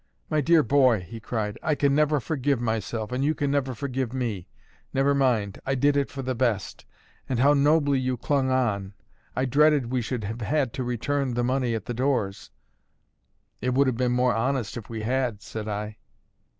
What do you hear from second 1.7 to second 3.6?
can never forgive myself, and you can